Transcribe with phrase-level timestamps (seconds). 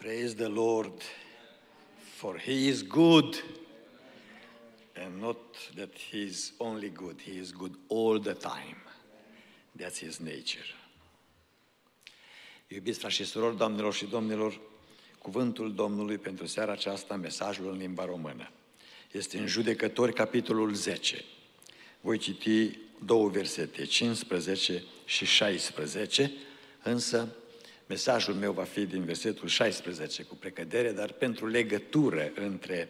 [0.00, 0.92] Praise the Lord,
[2.16, 3.36] for He is good,
[4.94, 5.36] and not
[5.76, 8.80] that He is only good, He is good all the time.
[9.76, 10.74] That's His nature.
[12.68, 14.60] Iubiți frați și surori, doamnelor și domnilor,
[15.18, 18.50] cuvântul Domnului pentru seara aceasta, mesajul în limba română.
[19.12, 21.24] Este în Judecători, capitolul 10.
[22.00, 26.32] Voi citi două versete, 15 și 16,
[26.82, 27.34] însă
[27.90, 32.88] mesajul meu va fi din versetul 16 cu precădere, dar pentru legătură între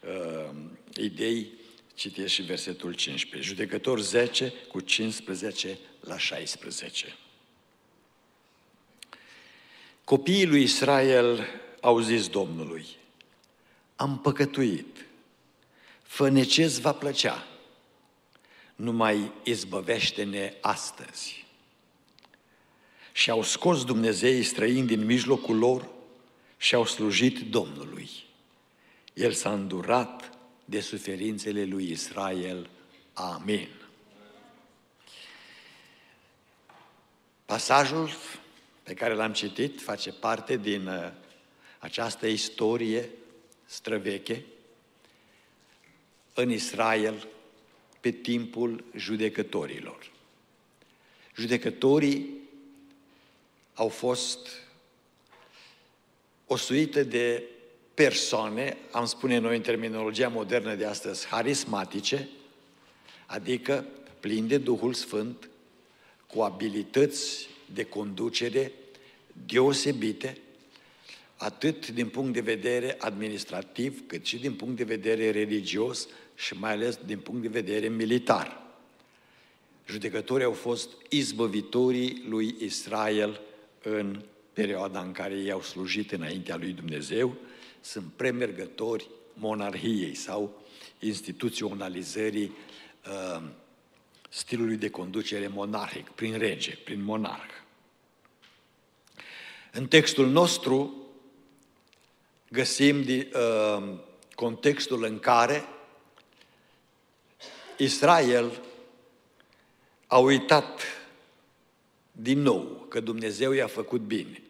[0.00, 0.54] uh,
[0.96, 1.52] idei
[1.94, 3.48] citesc și versetul 15.
[3.48, 7.16] Judecător 10 cu 15 la 16.
[10.04, 11.46] Copiii lui Israel
[11.80, 12.86] au zis Domnului,
[13.96, 15.06] am păcătuit,
[16.02, 17.46] fă ce va plăcea,
[18.74, 21.41] numai izbăvește-ne astăzi.
[23.12, 25.88] Și au scos Dumnezeii străini din mijlocul lor
[26.56, 28.10] și au slujit Domnului.
[29.14, 32.68] El s-a îndurat de suferințele lui Israel.
[33.12, 33.68] Amin.
[37.44, 38.10] Pasajul
[38.82, 41.10] pe care l-am citit face parte din uh,
[41.78, 43.08] această istorie
[43.64, 44.44] străveche
[46.34, 47.28] în Israel
[48.00, 50.10] pe timpul judecătorilor.
[51.36, 52.41] Judecătorii
[53.74, 54.48] au fost
[56.46, 57.44] o suită de
[57.94, 62.28] persoane, am spune noi în terminologia modernă de astăzi, harismatice,
[63.26, 63.84] adică
[64.20, 65.48] plini de Duhul Sfânt,
[66.26, 68.72] cu abilități de conducere
[69.46, 70.38] deosebite,
[71.36, 76.72] atât din punct de vedere administrativ, cât și din punct de vedere religios și mai
[76.72, 78.62] ales din punct de vedere militar.
[79.88, 83.40] Judecătorii au fost izbăvitorii lui Israel
[83.82, 87.36] în perioada în care ei au slujit înaintea lui Dumnezeu,
[87.80, 90.62] sunt premergători monarhiei sau
[90.98, 92.52] instituționalizării
[93.06, 93.42] uh,
[94.28, 97.52] stilului de conducere monarhic, prin rege, prin monarh.
[99.72, 101.06] În textul nostru
[102.48, 103.98] găsim de, uh,
[104.34, 105.64] contextul în care
[107.76, 108.60] Israel
[110.06, 110.80] a uitat
[112.12, 114.42] din nou că Dumnezeu i-a făcut bine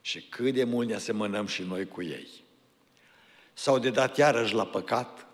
[0.00, 2.28] și cât de mult ne asemănăm și noi cu ei.
[3.52, 5.26] S-au dedat iarăși la păcat,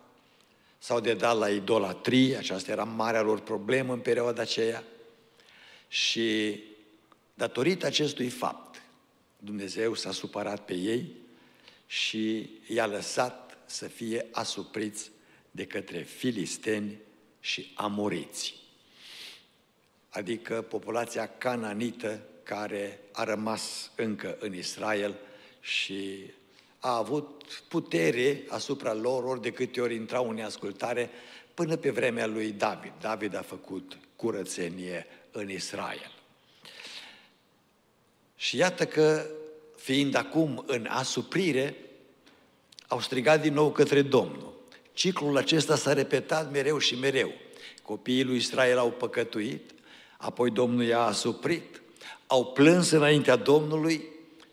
[0.79, 4.85] s-au dedat la idolatrie, aceasta era marea lor problemă în perioada aceea
[5.89, 6.61] și
[7.35, 8.83] datorită acestui fapt,
[9.39, 11.13] Dumnezeu s-a supărat pe ei
[11.87, 15.11] și i-a lăsat să fie asupriți
[15.51, 16.99] de către filisteni
[17.41, 18.66] și amoriți
[20.17, 25.15] adică populația cananită care a rămas încă în Israel
[25.61, 26.31] și
[26.79, 31.11] a avut putere asupra lor ori de câte ori intrau în ascultare
[31.55, 32.93] până pe vremea lui David.
[33.01, 36.13] David a făcut curățenie în Israel.
[38.37, 39.27] Și iată că,
[39.77, 41.77] fiind acum în asuprire,
[42.89, 44.55] au strigat din nou către Domnul.
[44.93, 47.33] Ciclul acesta s-a repetat mereu și mereu.
[47.83, 49.75] Copiii lui Israel au păcătuit,
[50.27, 51.83] Apoi Domnul i-a asuprit,
[52.27, 54.05] au plâns înaintea Domnului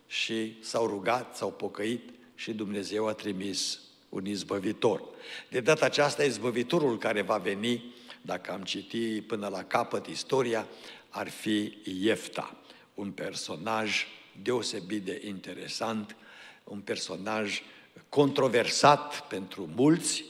[0.06, 5.02] și s-au rugat, s-au pocăit și Dumnezeu a trimis un izbăvitor.
[5.50, 10.66] De data aceasta, izbăvitorul care va veni, dacă am citit până la capăt istoria,
[11.08, 12.56] ar fi Iefta,
[12.94, 14.06] un personaj
[14.42, 16.16] deosebit de interesant,
[16.64, 17.62] un personaj
[18.08, 20.24] controversat pentru mulți,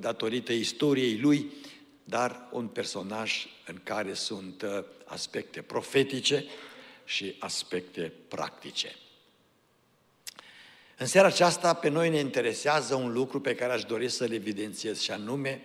[0.00, 1.50] datorită istoriei lui,
[2.08, 6.44] dar un personaj în care sunt uh, aspecte profetice
[7.04, 8.96] și aspecte practice.
[10.96, 15.00] În seara aceasta pe noi ne interesează un lucru pe care aș dori să-l evidențiez
[15.00, 15.64] și anume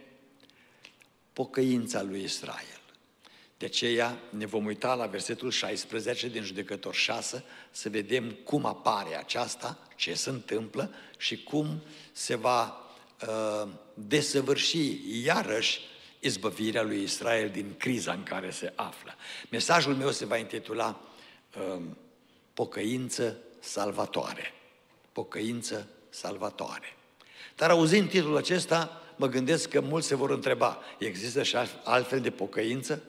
[1.33, 2.81] pocăința lui Israel.
[3.57, 9.17] De aceea ne vom uita la versetul 16 din Judecător 6 să vedem cum apare
[9.17, 12.91] aceasta, ce se întâmplă și cum se va
[13.27, 15.79] uh, desăvârși iarăși
[16.21, 19.15] izbăvirea lui Israel din criza în care se află.
[19.49, 21.01] Mesajul meu se va intitula
[21.57, 21.97] um,
[22.53, 24.53] Pocăință salvatoare.
[25.11, 26.95] Pocăință salvatoare.
[27.55, 32.31] Dar auzind titlul acesta, mă gândesc că mulți se vor întreba, există și altfel de
[32.31, 33.03] pocăință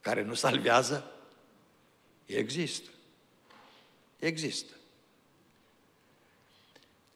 [0.00, 1.10] care nu salvează?
[2.26, 2.90] Există.
[4.18, 4.72] Există.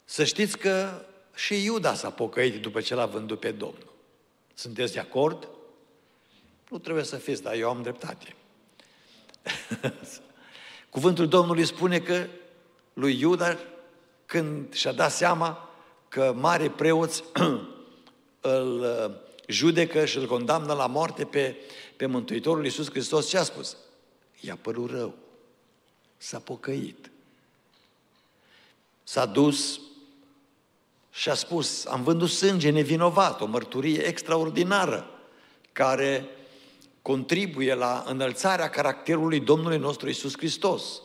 [0.05, 3.95] Să știți că și Iuda s-a pocăit după ce l-a vândut pe Domnul.
[4.58, 5.49] Sunteți de acord?
[6.69, 8.37] Nu trebuie să fiți, dar eu am dreptate.
[10.91, 12.26] Cuvântul Domnului spune că
[12.93, 13.58] lui Iuda
[14.26, 15.70] când și-a dat seama
[16.08, 17.25] că mare preoți
[18.41, 19.14] îl uh,
[19.49, 21.56] judecă și îl condamnă la moarte pe,
[21.97, 23.76] pe Mântuitorul Iisus Hristos, ce a spus?
[24.41, 25.14] I-a părut rău.
[26.17, 27.11] S-a pocăit.
[29.03, 29.81] S-a dus
[31.16, 35.10] și a spus, am vândut sânge nevinovat, o mărturie extraordinară,
[35.72, 36.28] care
[37.02, 41.00] contribuie la înălțarea caracterului Domnului nostru Isus Hristos.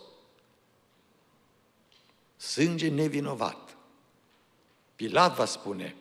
[2.37, 3.77] Sânge nevinovat.
[4.95, 5.95] Pilat va spune,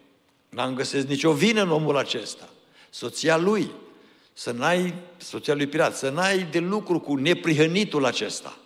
[0.48, 2.48] n-am găsit nicio vină în omul acesta.
[2.90, 3.70] Soția lui,
[4.32, 8.59] să n-ai, soția lui Pilat, să n-ai de lucru cu neprihănitul acesta.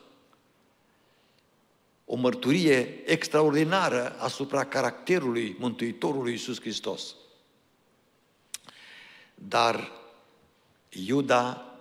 [2.04, 7.14] O mărturie extraordinară asupra caracterului Mântuitorului Iisus Hristos.
[9.34, 9.90] Dar
[10.88, 11.74] Iuda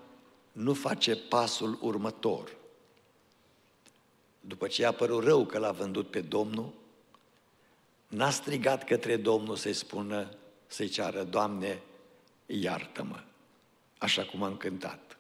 [0.52, 2.56] nu face pasul următor.
[4.40, 6.74] După ce i-a părut rău că l-a vândut pe Domnul,
[8.08, 10.30] n-a strigat către Domnul să-i spună,
[10.68, 11.81] să-i ceară, Doamne,
[12.46, 13.24] iartă-mă,
[13.98, 15.18] așa cum am cântat.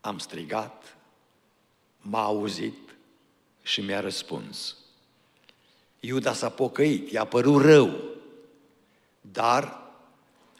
[0.00, 0.96] Am strigat,
[2.04, 2.74] m-a auzit
[3.62, 4.76] și mi-a răspuns.
[6.00, 8.00] Iuda s-a pocăit, i-a părut rău,
[9.20, 9.82] dar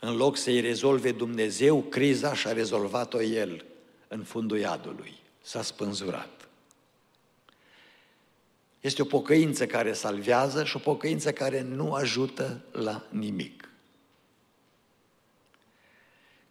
[0.01, 3.65] în loc să-i rezolve Dumnezeu, criza și-a rezolvat-o el
[4.09, 5.15] în fundul iadului.
[5.43, 6.49] S-a spânzurat.
[8.81, 13.69] Este o pocăință care salvează și o pocăință care nu ajută la nimic.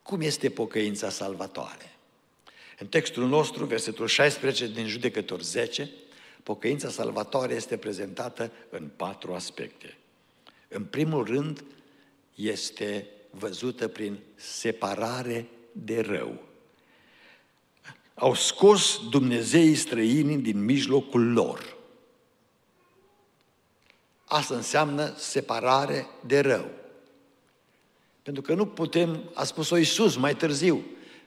[0.03, 1.92] Cum este pocăința salvatoare?
[2.83, 5.89] În textul nostru, versetul 16 din Judecător 10,
[6.43, 9.97] pocăința salvatoare este prezentată în patru aspecte.
[10.67, 11.63] În primul rând,
[12.35, 16.43] este văzută prin separare de rău.
[18.13, 21.77] Au scos Dumnezeii străini din mijlocul lor.
[24.25, 26.69] Asta înseamnă separare de rău.
[28.23, 30.83] Pentru că nu putem, a spus-o Iisus mai târziu,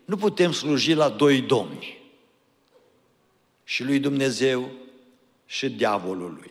[0.06, 2.04] nu putem sluji la doi domni.
[3.64, 4.70] Și lui Dumnezeu
[5.46, 6.50] și diavolului.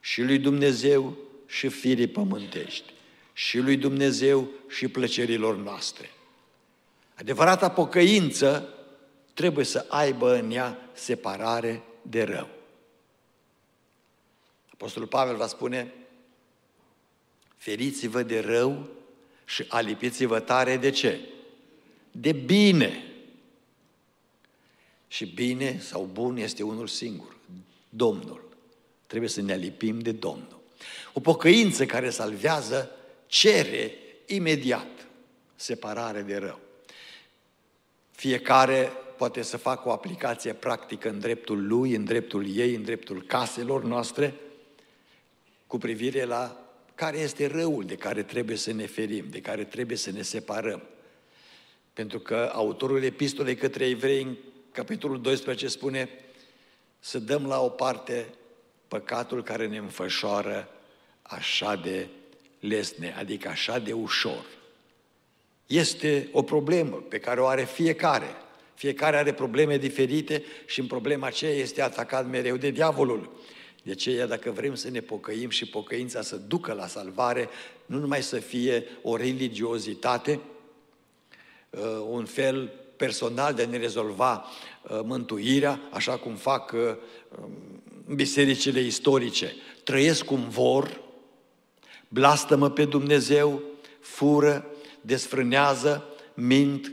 [0.00, 1.16] Și lui Dumnezeu
[1.46, 2.92] și firii pământești
[3.32, 6.10] și lui Dumnezeu și plăcerilor noastre.
[7.14, 8.68] Adevărata pocăință
[9.34, 12.48] trebuie să aibă în ea separare de rău.
[14.72, 15.94] Apostolul Pavel va spune,
[17.56, 18.88] feriți-vă de rău
[19.44, 21.20] și alipiți-vă tare de ce?
[22.12, 23.06] De bine.
[25.08, 27.36] Și bine sau bun este unul singur,
[27.88, 28.48] Domnul.
[29.06, 30.60] Trebuie să ne alipim de Domnul.
[31.12, 32.90] O pocăință care salvează
[33.26, 33.94] cere
[34.26, 35.06] imediat
[35.54, 36.58] separare de rău.
[38.10, 43.22] Fiecare poate să facă o aplicație practică în dreptul lui, în dreptul ei, în dreptul
[43.22, 44.34] caselor noastre,
[45.66, 46.56] cu privire la
[46.94, 50.82] care este răul de care trebuie să ne ferim, de care trebuie să ne separăm.
[51.92, 54.36] Pentru că autorul epistolei către evrei, în
[54.72, 56.08] capitolul 12, spune
[56.98, 58.26] să dăm la o parte
[58.88, 60.68] păcatul care ne înfășoară
[61.22, 62.08] așa de
[62.60, 64.44] lesne, adică așa de ușor.
[65.66, 68.36] Este o problemă pe care o are fiecare.
[68.74, 73.32] Fiecare are probleme diferite și în problema aceea este atacat mereu de diavolul.
[73.82, 77.48] De aceea, dacă vrem să ne pocăim și pocăința să ducă la salvare,
[77.86, 80.51] nu numai să fie o religiozitate, uh,
[82.08, 84.44] un fel personal de a ne rezolva
[84.82, 86.80] uh, mântuirea, așa cum fac uh,
[88.14, 89.54] bisericile istorice.
[89.84, 91.00] Trăiesc cum vor,
[92.08, 93.62] blastămă pe Dumnezeu,
[94.00, 94.66] fură,
[95.00, 96.92] desfrânează, mint,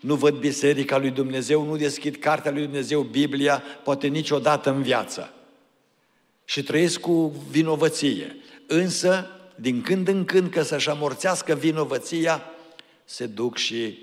[0.00, 5.32] nu văd biserica lui Dumnezeu, nu deschid cartea lui Dumnezeu, Biblia, poate niciodată în viață.
[6.44, 8.36] Și trăiesc cu vinovăție.
[8.66, 12.42] Însă, din când în când, că să-și amorțească vinovăția,
[13.04, 13.98] se duc și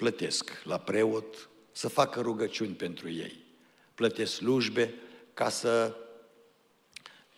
[0.00, 3.36] plătesc la preot să facă rugăciuni pentru ei.
[3.94, 4.94] Plătesc slujbe
[5.34, 5.96] ca să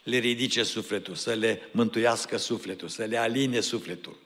[0.03, 4.17] le ridice sufletul, să le mântuiască sufletul, să le aline sufletul.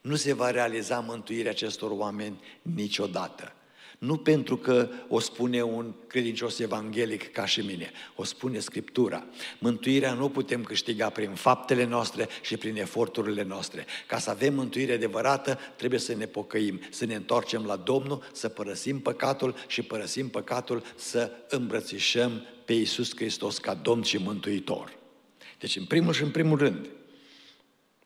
[0.00, 3.54] Nu se va realiza mântuirea acestor oameni niciodată.
[4.02, 9.26] Nu pentru că o spune un credincios evanghelic ca și mine, o spune Scriptura.
[9.58, 13.86] Mântuirea nu putem câștiga prin faptele noastre și prin eforturile noastre.
[14.06, 18.48] Ca să avem mântuire adevărată, trebuie să ne pocăim, să ne întoarcem la Domnul, să
[18.48, 24.98] părăsim păcatul și părăsim păcatul să îmbrățișăm pe Iisus Hristos ca Domn și Mântuitor.
[25.58, 26.88] Deci, în primul și în primul rând,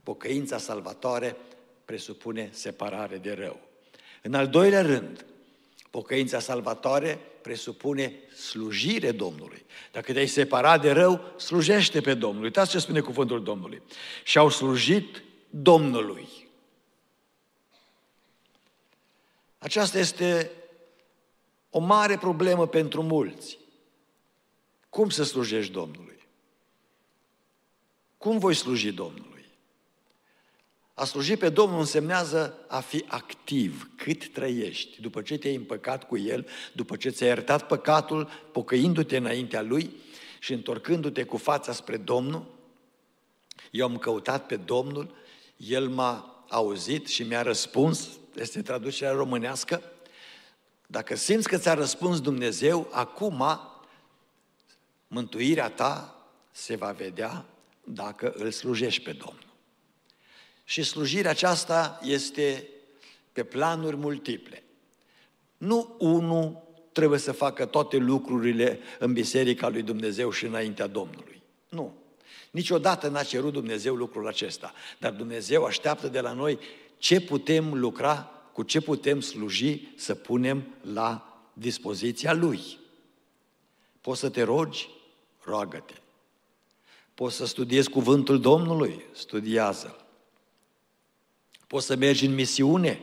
[0.03, 1.37] pocăința salvatoare
[1.85, 3.61] presupune separare de rău.
[4.23, 5.25] În al doilea rând,
[5.97, 9.65] Pocăința salvatoare presupune slujire Domnului.
[9.93, 12.43] Dacă te-ai separat de rău, slujește pe Domnul.
[12.43, 13.83] Uitați ce spune cuvântul Domnului.
[14.25, 16.29] Și au slujit Domnului.
[19.59, 20.51] Aceasta este
[21.71, 23.59] o mare problemă pentru mulți.
[24.89, 26.29] Cum să slujești Domnului?
[28.19, 29.36] Cum voi sluji Domnului?
[30.99, 35.01] A sluji pe Domnul însemnează a fi activ cât trăiești.
[35.01, 39.91] După ce te-ai împăcat cu El, după ce ți-ai iertat păcatul, pocăindu-te înaintea Lui
[40.39, 42.47] și întorcându-te cu fața spre Domnul,
[43.71, 45.15] eu am căutat pe Domnul,
[45.57, 49.83] El m-a auzit și mi-a răspuns, este traducerea românească,
[50.87, 53.45] dacă simți că ți-a răspuns Dumnezeu, acum
[55.09, 57.45] mântuirea ta se va vedea
[57.85, 59.56] dacă îl slujești pe Domnul.
[60.69, 62.69] Și slujirea aceasta este
[63.33, 64.63] pe planuri multiple.
[65.57, 71.43] Nu unul trebuie să facă toate lucrurile în Biserica lui Dumnezeu și înaintea Domnului.
[71.69, 71.95] Nu.
[72.51, 74.73] Niciodată n-a cerut Dumnezeu lucrul acesta.
[74.99, 76.59] Dar Dumnezeu așteaptă de la noi
[76.99, 82.61] ce putem lucra, cu ce putem sluji, să punem la dispoziția Lui.
[84.01, 84.89] Poți să te rogi?
[85.41, 85.95] Roagă-te.
[87.15, 89.05] Poți să studiezi cuvântul Domnului?
[89.13, 90.06] Studiază-l.
[91.67, 93.01] Poți să mergi în misiune?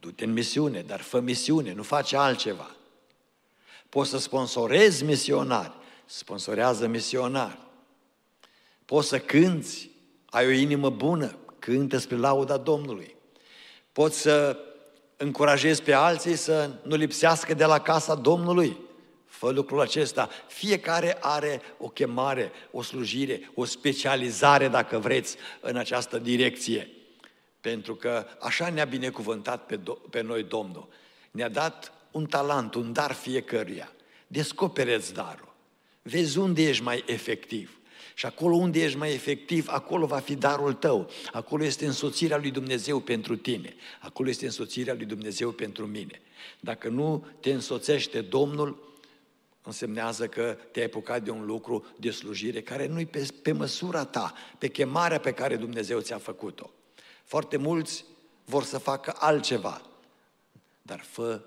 [0.00, 2.70] Du-te în misiune, dar fă misiune, nu face altceva.
[3.88, 5.72] Poți să sponsorezi misionari,
[6.04, 7.58] sponsorează misionari.
[8.84, 9.90] Poți să cânți,
[10.30, 13.14] ai o inimă bună, cântă spre lauda Domnului.
[13.92, 14.58] Poți să
[15.16, 18.76] încurajezi pe alții să nu lipsească de la casa Domnului.
[19.26, 20.28] Fă lucrul acesta.
[20.46, 26.90] Fiecare are o chemare, o slujire, o specializare, dacă vreți, în această direcție.
[27.62, 30.88] Pentru că așa ne-a binecuvântat pe, do- pe noi Domnul.
[31.30, 33.92] Ne-a dat un talent, un dar fiecăruia.
[34.26, 35.54] Descopereți darul.
[36.02, 37.80] Vezi unde ești mai efectiv.
[38.14, 41.10] Și acolo unde ești mai efectiv, acolo va fi darul tău.
[41.32, 43.74] Acolo este însoțirea lui Dumnezeu pentru tine.
[44.00, 46.20] Acolo este însoțirea lui Dumnezeu pentru mine.
[46.60, 48.96] Dacă nu te însoțește Domnul,
[49.62, 54.34] însemnează că te-ai apucat de un lucru de slujire care nu-i pe, pe măsura ta,
[54.58, 56.70] pe chemarea pe care Dumnezeu ți-a făcut-o.
[57.24, 58.04] Foarte mulți
[58.44, 59.82] vor să facă altceva,
[60.82, 61.40] dar fă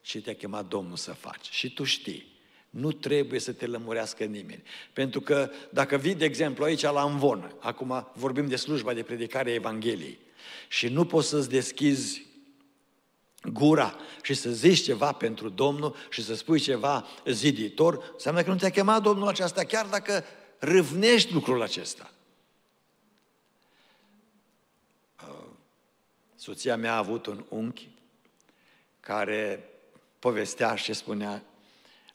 [0.00, 1.48] ce te-a chemat Domnul să faci.
[1.50, 2.32] Și tu știi,
[2.70, 4.62] nu trebuie să te lămurească nimeni.
[4.92, 9.50] Pentru că dacă vii, de exemplu, aici la Învon, acum vorbim de slujba de predicare
[9.50, 10.18] a Evangheliei,
[10.68, 12.26] și nu poți să-ți deschizi
[13.52, 18.56] gura și să zici ceva pentru Domnul și să spui ceva ziditor, înseamnă că nu
[18.56, 20.24] te-a chemat Domnul aceasta, chiar dacă
[20.58, 22.13] râvnești lucrul acesta.
[26.44, 27.88] Soția mea a avut un unchi
[29.00, 29.68] care
[30.18, 31.44] povestea și spunea,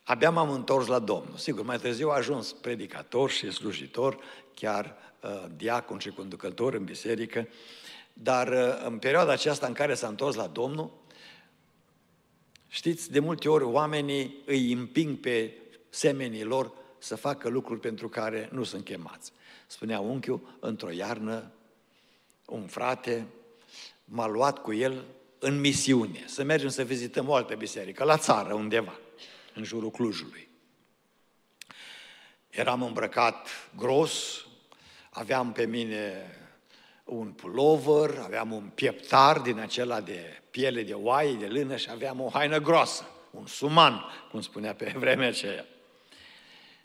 [0.04, 1.38] abia m-am întors la Domnul.
[1.38, 4.18] Sigur, mai târziu a ajuns predicator și slujitor,
[4.54, 7.48] chiar uh, diacon și conducător în biserică,
[8.14, 10.92] dar uh, în perioada aceasta în care s-a întors la Domnul,
[12.68, 15.54] știți, de multe ori oamenii îi împing pe
[15.90, 19.32] semenii lor să facă lucruri pentru care nu sunt chemați.
[19.68, 21.52] Spunea unchiul, într-o iarnă,
[22.46, 23.28] un frate
[24.10, 25.06] m-a luat cu el
[25.40, 29.00] în misiune, să mergem să vizităm o altă biserică, la țară undeva,
[29.54, 30.48] în jurul Clujului.
[32.50, 33.48] Eram îmbrăcat
[33.78, 34.46] gros,
[35.10, 36.34] aveam pe mine
[37.04, 42.22] un pulover, aveam un pieptar din acela de piele de oaie, de lână și aveam
[42.22, 45.66] o haină groasă, un suman, cum spunea pe vremea aceea.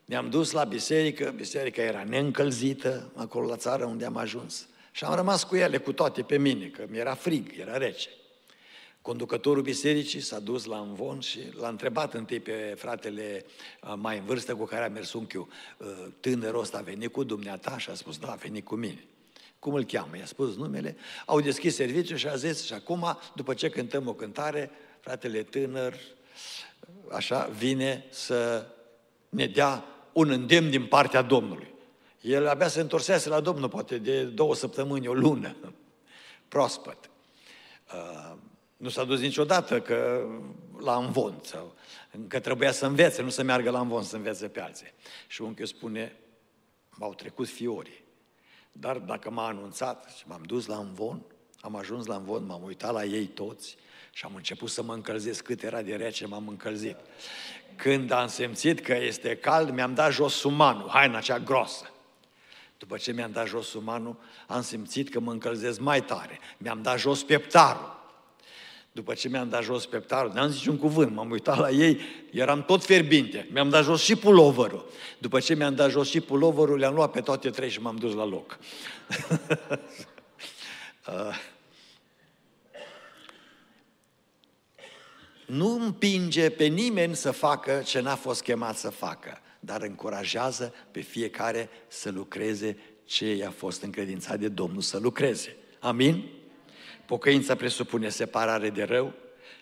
[0.05, 4.69] Ne-am dus la biserică, biserica era neîncălzită, acolo la țară unde am ajuns.
[4.97, 8.09] Și am rămas cu ele, cu toate, pe mine, că mi-era frig, era rece.
[9.03, 13.45] Conducătorul bisericii s-a dus la învon și l-a întrebat întâi pe fratele
[13.97, 15.49] mai în vârstă cu care a mers unchiul,
[16.21, 19.05] tânărul ăsta a venit cu dumneata și a spus, da, a venit cu mine.
[19.59, 20.17] Cum îl cheamă?
[20.17, 20.97] I-a spus numele,
[21.27, 24.71] au deschis serviciul și a zis, și acum, după ce cântăm o cântare,
[25.01, 25.95] fratele tânăr,
[27.11, 28.67] așa, vine să
[29.29, 31.74] ne dea un îndemn din partea Domnului.
[32.25, 35.57] El abia se întorsese la Domnul, poate de două săptămâni, o lună,
[36.49, 37.11] proaspăt.
[37.95, 38.37] Uh,
[38.77, 40.27] nu s-a dus niciodată că
[40.79, 41.75] la învon, sau
[42.29, 44.93] că trebuia să învețe, nu să meargă la învon să învețe pe alții.
[45.27, 46.17] Și unchiul spune,
[46.91, 48.05] m-au trecut fiorii.
[48.73, 51.23] Dar dacă m-a anunțat și m-am dus la învon,
[51.61, 53.77] am ajuns la învon, m-am uitat la ei toți
[54.13, 56.97] și am început să mă încălzesc cât era de rece, m-am încălzit.
[57.77, 61.89] Când am simțit că este cald, mi-am dat jos sumanul, haina cea groasă.
[62.79, 64.17] După ce mi-am dat jos sumanul,
[64.47, 66.39] am simțit că mă încălzesc mai tare.
[66.59, 67.95] Mi-am dat jos pieptarul.
[68.95, 72.01] După ce mi-am dat jos peptarul, n-am zis un cuvânt, m-am uitat la ei,
[72.31, 73.49] eram tot fierbinte.
[73.53, 74.91] Mi-am dat jos și pulovărul.
[75.19, 78.15] După ce mi-am dat jos și pulovărul, le-am luat pe toate trei și m-am dus
[78.15, 78.59] la loc.
[81.09, 81.39] uh,
[85.47, 91.01] nu împinge pe nimeni să facă ce n-a fost chemat să facă, dar încurajează pe
[91.01, 95.57] fiecare să lucreze ce i-a fost încredințat de Domnul să lucreze.
[95.79, 96.29] Amin?
[97.07, 99.15] Pocăința presupune separare de rău,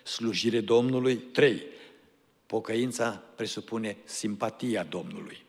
[0.03, 1.15] slujire Domnului.
[1.15, 1.63] Trei,
[2.45, 5.45] pocăința presupune simpatia Domnului.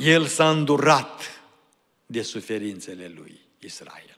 [0.00, 1.42] El s-a îndurat
[2.06, 4.15] de suferințele lui Israel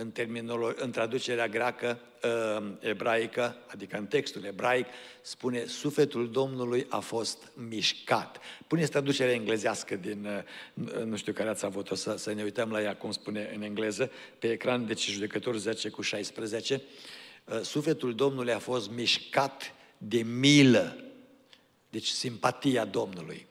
[0.00, 4.86] în, terminolo- în traducerea greacă, uh, ebraică, adică în textul ebraic,
[5.22, 8.40] spune sufletul Domnului a fost mișcat.
[8.66, 12.82] Puneți traducerea englezească din, uh, nu știu care ați avut-o, să, să ne uităm la
[12.82, 16.82] ea, cum spune în engleză, pe ecran, deci judecător 10 cu 16.
[17.44, 21.04] Uh, sufletul Domnului a fost mișcat de milă,
[21.90, 23.46] deci simpatia Domnului,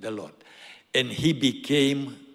[0.00, 0.34] the Lord.
[0.92, 2.27] And he became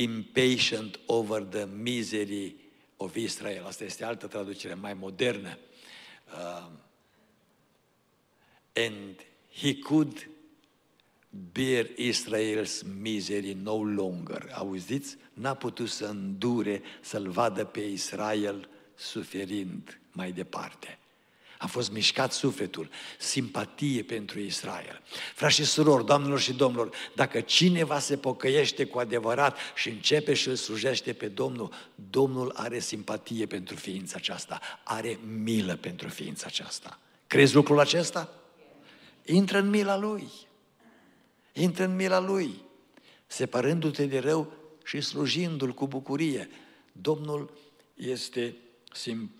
[0.00, 2.56] impatient over the misery
[2.96, 3.64] of Israel.
[3.66, 5.58] Asta este altă traducere mai modernă.
[6.32, 6.70] Uh,
[8.74, 10.30] and he could
[11.52, 14.50] bear Israel's misery no longer.
[14.54, 15.16] Auziți?
[15.32, 20.99] N-a putut să îndure să-l vadă pe Israel suferind mai departe.
[21.62, 25.02] A fost mișcat sufletul, simpatie pentru Israel.
[25.34, 30.48] Frați și surori, doamnelor și domnilor, dacă cineva se pocăiește cu adevărat și începe și
[30.48, 31.72] îl slujește pe Domnul,
[32.10, 36.98] Domnul are simpatie pentru ființa aceasta, are milă pentru ființa aceasta.
[37.26, 38.32] Crezi lucrul acesta?
[39.24, 40.28] Intră în mila Lui.
[41.52, 42.62] Intră în mila Lui,
[43.26, 44.52] separându-te de rău
[44.84, 46.48] și slujindu-L cu bucurie.
[46.92, 47.52] Domnul
[47.94, 48.56] este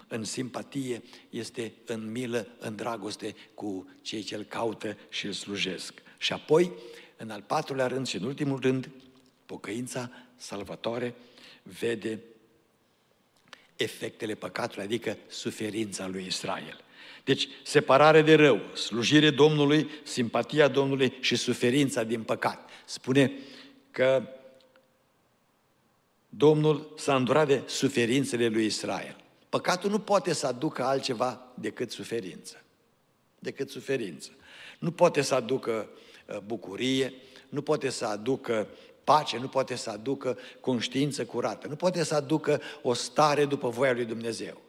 [0.09, 5.95] în simpatie, este în milă, în dragoste cu cei ce îl caută și îl slujesc.
[6.19, 6.73] Și apoi,
[7.17, 8.91] în al patrulea rând și în ultimul rând,
[9.47, 11.15] pocăința salvatoare
[11.63, 12.21] vede
[13.77, 16.85] efectele păcatului, adică suferința lui Israel.
[17.25, 22.71] Deci, separare de rău, slujire Domnului, simpatia Domnului și suferința din păcat.
[22.85, 23.33] Spune
[23.91, 24.29] că
[26.29, 29.20] Domnul s-a îndurat de suferințele lui Israel.
[29.51, 32.63] Păcatul nu poate să aducă altceva decât suferință.
[33.39, 34.31] Decât suferință.
[34.79, 35.89] Nu poate să aducă
[36.27, 37.13] uh, bucurie,
[37.49, 38.69] nu poate să aducă
[39.05, 43.93] pace, nu poate să aducă conștiință curată, nu poate să aducă o stare după voia
[43.93, 44.61] lui Dumnezeu.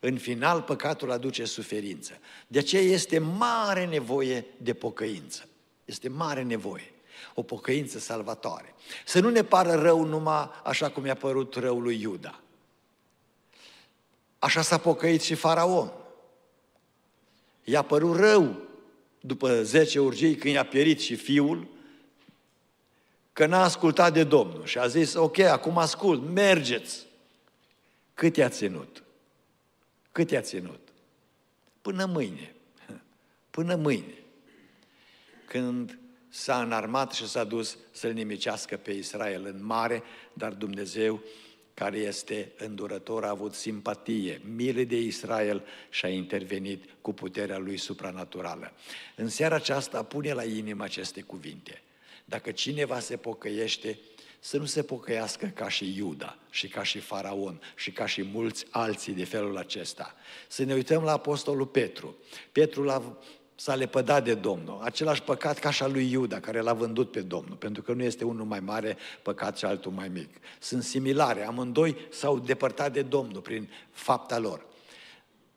[0.00, 2.12] În final, păcatul aduce suferință.
[2.46, 5.48] De aceea este mare nevoie de pocăință.
[5.84, 6.92] Este mare nevoie.
[7.34, 8.74] O pocăință salvatoare.
[9.06, 12.40] Să nu ne pară rău numai așa cum i-a părut răul lui Iuda.
[14.38, 15.92] Așa s-a pocăit și faraon.
[17.64, 18.56] I-a părut rău
[19.20, 21.66] după 10 urgii când i-a pierit și fiul,
[23.32, 27.06] că n-a ascultat de Domnul și a zis, ok, acum ascult, mergeți.
[28.14, 29.02] Cât i-a ținut?
[30.12, 30.80] Cât i-a ținut?
[31.82, 32.54] Până mâine.
[33.50, 34.14] Până mâine.
[35.46, 35.98] Când
[36.28, 41.22] s-a înarmat și s-a dus să-l nimicească pe Israel în mare, dar Dumnezeu
[41.78, 47.76] care este îndurător, a avut simpatie, milă de Israel și a intervenit cu puterea lui
[47.76, 48.72] supranaturală.
[49.16, 51.82] În seara aceasta pune la inimă aceste cuvinte.
[52.24, 53.98] Dacă cineva se pocăiește,
[54.40, 58.66] să nu se pocăiască ca și Iuda și ca și Faraon și ca și mulți
[58.70, 60.14] alții de felul acesta.
[60.48, 62.16] Să ne uităm la Apostolul Petru.
[62.52, 63.18] Petru l-a
[63.60, 64.80] s-a lepădat de Domnul.
[64.82, 68.02] Același păcat ca și al lui Iuda, care l-a vândut pe Domnul, pentru că nu
[68.02, 70.36] este unul mai mare păcat și altul mai mic.
[70.58, 74.66] Sunt similare, amândoi s-au depărtat de Domnul prin fapta lor.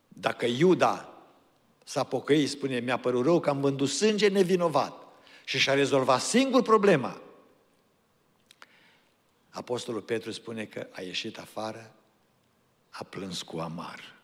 [0.08, 1.12] Dacă Iuda
[1.84, 4.92] s-a pocăit, spune, mi-a părut rău că am vândut sânge nevinovat
[5.44, 7.20] și și-a rezolvat singur problema,
[9.50, 11.94] Apostolul Petru spune că a ieșit afară,
[12.90, 14.14] a plâns cu amar.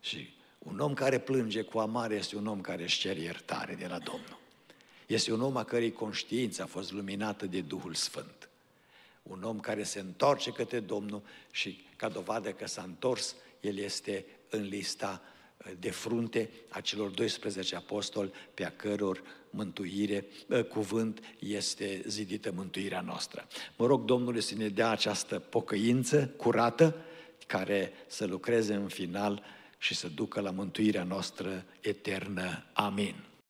[0.00, 0.34] Și
[0.66, 3.98] un om care plânge cu amare este un om care își cere iertare de la
[3.98, 4.38] Domnul.
[5.06, 8.48] Este un om a cărei conștiință a fost luminată de Duhul Sfânt.
[9.22, 14.24] Un om care se întoarce către Domnul și ca dovadă că s-a întors, el este
[14.50, 15.22] în lista
[15.56, 22.52] uh, de frunte a celor 12 apostoli pe a căror mântuire, uh, cuvânt este zidită
[22.52, 23.46] mântuirea noastră.
[23.76, 26.96] Mă rog Domnului să ne dea această pocăință curată
[27.46, 29.42] care să lucreze în final
[29.80, 32.64] și să ducă la mântuirea noastră eternă.
[32.72, 33.29] Amin.